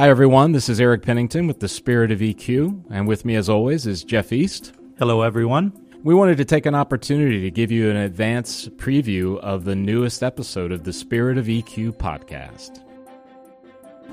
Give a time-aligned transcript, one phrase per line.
[0.00, 0.52] Hi, everyone.
[0.52, 4.02] This is Eric Pennington with the Spirit of EQ, and with me, as always, is
[4.02, 4.72] Jeff East.
[4.98, 5.74] Hello, everyone.
[6.02, 10.22] We wanted to take an opportunity to give you an advance preview of the newest
[10.22, 12.80] episode of the Spirit of EQ podcast.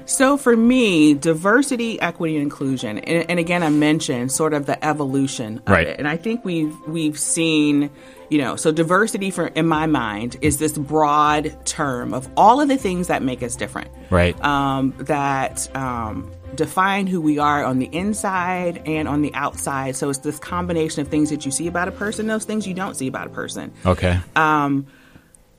[0.06, 4.84] So for me, diversity, equity, and inclusion, and, and, again, I mentioned sort of the
[4.84, 5.86] evolution of right.
[5.86, 7.90] it, and I think we've we've seen,
[8.30, 12.70] you know, so diversity for in my mind is this broad term of all of
[12.70, 14.42] the things that make us different, right?
[14.42, 19.98] Um, that um, define who we are on the inside and on the outside.
[19.98, 22.74] So it's this combination of things that you see about a person, those things you
[22.74, 23.74] don't see about a person.
[23.86, 24.20] Okay.
[24.38, 24.88] Um,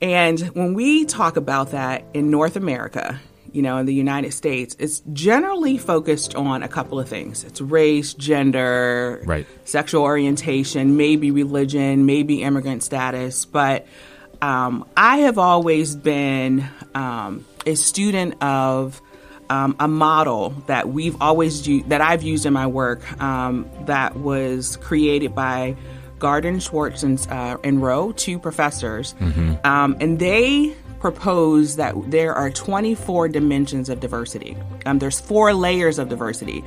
[0.00, 3.20] and when we talk about that in North America,
[3.52, 7.44] you know, in the United States, it's generally focused on a couple of things.
[7.44, 9.46] It's race, gender, right.
[9.64, 13.44] sexual orientation, maybe religion, maybe immigrant status.
[13.44, 13.86] But
[14.42, 19.00] um, I have always been um, a student of
[19.50, 24.16] um, a model that we've always used, that I've used in my work um, that
[24.16, 25.76] was created by
[26.18, 29.54] Gardenswartz and, uh, and Rowe, two professors, mm-hmm.
[29.64, 34.56] Um, and they propose that there are 24 dimensions of diversity.
[34.84, 36.64] Um, there's four layers of diversity.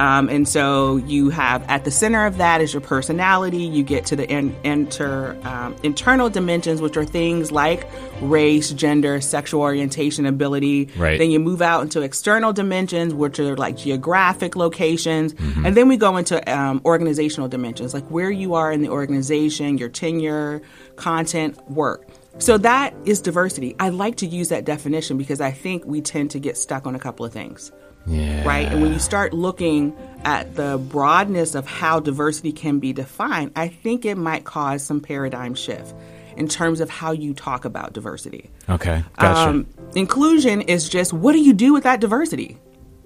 [0.00, 3.64] Um, and so you have at the center of that is your personality.
[3.64, 7.86] You get to the in, inter, um, internal dimensions, which are things like
[8.20, 10.88] race, gender, sexual orientation, ability.
[10.96, 11.18] Right.
[11.18, 15.34] Then you move out into external dimensions, which are like geographic locations.
[15.34, 15.66] Mm-hmm.
[15.66, 19.78] And then we go into um, organizational dimensions, like where you are in the organization,
[19.78, 20.62] your tenure,
[20.96, 22.08] content, work.
[22.38, 23.76] So that is diversity.
[23.78, 26.94] I like to use that definition because I think we tend to get stuck on
[26.94, 27.72] a couple of things.
[28.06, 28.44] Yeah.
[28.44, 28.66] Right?
[28.66, 33.68] And when you start looking at the broadness of how diversity can be defined, I
[33.68, 35.94] think it might cause some paradigm shift
[36.36, 38.50] in terms of how you talk about diversity.
[38.68, 39.04] Okay.
[39.18, 39.50] Gotcha.
[39.50, 42.58] Um, inclusion is just what do you do with that diversity?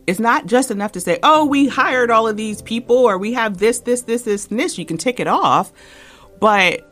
[0.06, 3.32] It's not just enough to say, oh, we hired all of these people or we
[3.32, 4.78] have this, this, this, this, and this.
[4.78, 5.72] You can tick it off.
[6.38, 6.85] But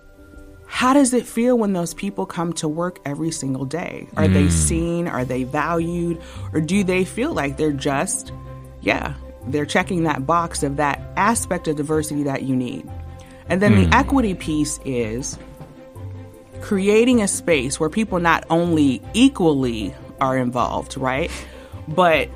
[0.74, 4.08] how does it feel when those people come to work every single day?
[4.17, 4.35] Are mm.
[4.35, 5.07] they seen?
[5.07, 6.20] Are they valued?
[6.52, 8.33] Or do they feel like they're just,
[8.80, 9.14] yeah,
[9.46, 12.90] they're checking that box of that aspect of diversity that you need?
[13.48, 13.89] And then mm.
[13.89, 15.39] the equity piece is
[16.61, 21.30] creating a space where people not only equally are involved, right?
[21.86, 22.29] But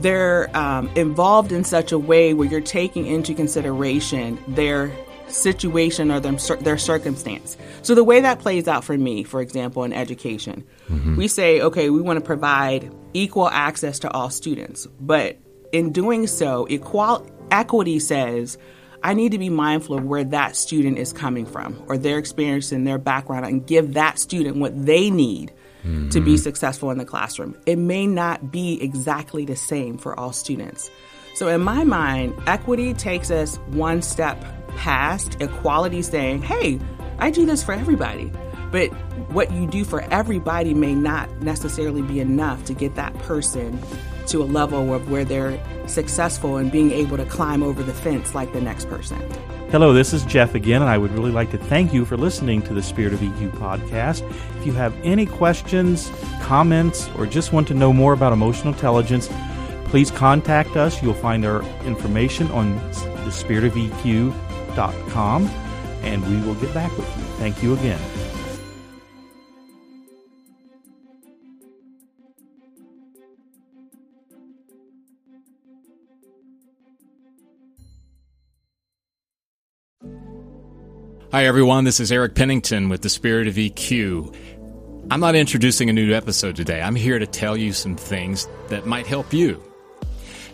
[0.00, 4.90] they're um, involved in such a way where you're taking into consideration their
[5.34, 7.56] situation or their, their circumstance.
[7.82, 11.16] So the way that plays out for me, for example, in education, mm-hmm.
[11.16, 15.38] we say, okay, we want to provide equal access to all students, but
[15.72, 18.58] in doing so, equal equity says
[19.04, 22.72] I need to be mindful of where that student is coming from or their experience
[22.72, 25.52] and their background and give that student what they need
[25.84, 26.08] mm-hmm.
[26.08, 27.54] to be successful in the classroom.
[27.66, 30.90] It may not be exactly the same for all students.
[31.34, 34.42] So, in my mind, equity takes us one step
[34.76, 36.78] past equality saying, hey,
[37.18, 38.32] I do this for everybody.
[38.70, 38.88] But
[39.30, 43.80] what you do for everybody may not necessarily be enough to get that person
[44.26, 48.34] to a level of where they're successful and being able to climb over the fence
[48.34, 49.20] like the next person.
[49.70, 52.62] Hello, this is Jeff again, and I would really like to thank you for listening
[52.62, 54.22] to the Spirit of EQ podcast.
[54.58, 56.10] If you have any questions,
[56.42, 59.28] comments, or just want to know more about emotional intelligence,
[59.86, 61.02] please contact us.
[61.02, 62.76] You'll find our information on
[63.24, 64.32] the Spirit of EQ
[64.74, 65.46] com,
[66.02, 67.24] and we will get back with you.
[67.38, 68.00] Thank you again.
[81.34, 81.82] Hi, everyone.
[81.82, 84.32] This is Eric Pennington with the Spirit of EQ.
[85.10, 86.80] I'm not introducing a new episode today.
[86.80, 89.60] I'm here to tell you some things that might help you.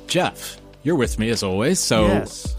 [0.06, 1.78] Jeff, you're with me as always.
[1.78, 2.56] So, yes.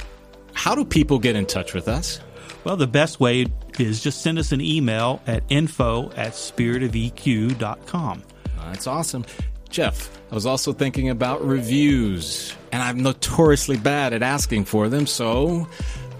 [0.53, 2.19] How do people get in touch with us?
[2.63, 3.47] Well, the best way
[3.79, 8.23] is just send us an email at info at spiritofeq.com.
[8.59, 9.25] Uh, that's awesome.
[9.69, 15.08] Jeff, I was also thinking about reviews, and I'm notoriously bad at asking for them.
[15.08, 15.67] So,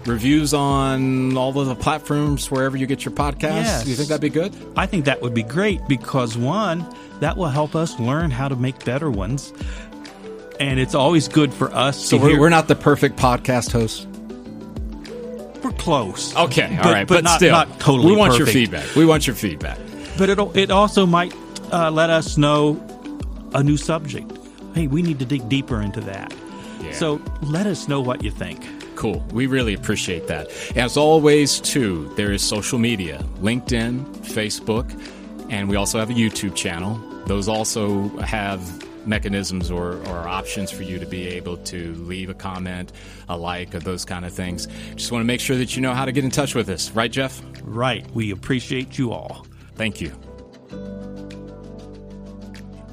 [0.06, 3.62] reviews on all of the platforms wherever you get your podcasts.
[3.64, 3.84] Yes.
[3.84, 4.54] Do you think that'd be good?
[4.74, 6.84] I think that would be great because, one,
[7.20, 9.52] that will help us learn how to make better ones.
[10.58, 12.02] And it's always good for us.
[12.02, 14.06] So, we're, hear- we're not the perfect podcast hosts?
[15.82, 16.34] Close.
[16.36, 18.12] Okay, all but, right, but, but, not, still, not totally.
[18.12, 18.46] We want perfect.
[18.46, 18.94] your feedback.
[18.94, 19.78] We want your feedback.
[20.16, 21.34] But it it also might
[21.72, 22.80] uh, let us know
[23.54, 24.30] a new subject.
[24.74, 26.32] Hey, we need to dig deeper into that.
[26.80, 26.92] Yeah.
[26.92, 28.64] So let us know what you think.
[28.96, 29.24] Cool.
[29.32, 30.50] We really appreciate that.
[30.76, 34.86] As always, too, there is social media LinkedIn, Facebook,
[35.50, 37.00] and we also have a YouTube channel.
[37.26, 38.60] Those also have
[39.06, 42.92] mechanisms or, or options for you to be able to leave a comment,
[43.28, 44.66] a like, or those kind of things.
[44.94, 46.90] Just want to make sure that you know how to get in touch with us.
[46.90, 47.42] Right, Jeff?
[47.62, 48.08] Right.
[48.12, 49.46] We appreciate you all.
[49.74, 50.12] Thank you.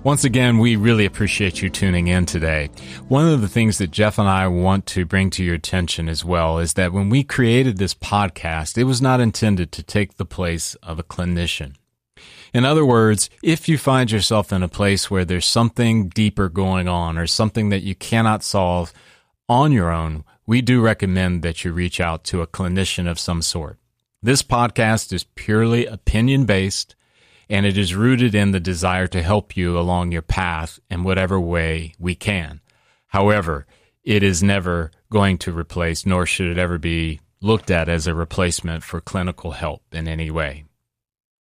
[0.02, 2.70] Once again, we really appreciate you tuning in today.
[3.10, 6.24] One of the things that Jeff and I want to bring to your attention as
[6.24, 10.26] well is that when we created this podcast, it was not intended to take the
[10.26, 11.76] place of a clinician.
[12.54, 16.88] In other words, if you find yourself in a place where there's something deeper going
[16.88, 18.92] on or something that you cannot solve
[19.48, 23.42] on your own, we do recommend that you reach out to a clinician of some
[23.42, 23.78] sort.
[24.22, 26.96] This podcast is purely opinion based
[27.50, 31.40] and it is rooted in the desire to help you along your path in whatever
[31.40, 32.62] way we can.
[33.07, 33.66] However,
[34.04, 38.13] it is never going to replace, nor should it ever be looked at as a
[38.13, 40.66] replacement for clinical help in any way.